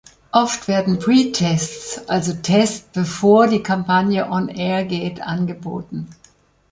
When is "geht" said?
4.83-5.21